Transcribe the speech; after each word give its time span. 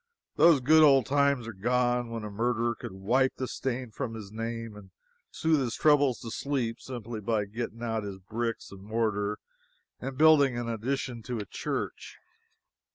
Those 0.35 0.61
good 0.61 0.81
old 0.81 1.05
times 1.05 1.47
are 1.47 1.53
gone 1.53 2.09
when 2.09 2.23
a 2.23 2.31
murderer 2.31 2.73
could 2.73 2.91
wipe 2.93 3.35
the 3.35 3.47
stain 3.47 3.91
from 3.91 4.15
his 4.15 4.31
name 4.31 4.75
and 4.75 4.89
soothe 5.29 5.59
his 5.59 5.75
troubles 5.75 6.17
to 6.21 6.31
sleep 6.31 6.79
simply 6.79 7.21
by 7.21 7.45
getting 7.45 7.83
out 7.83 8.01
his 8.01 8.17
bricks 8.17 8.71
and 8.71 8.81
mortar 8.81 9.37
and 9.99 10.17
building 10.17 10.57
an 10.57 10.67
addition 10.67 11.21
to 11.21 11.37
a 11.37 11.45
church. 11.45 12.17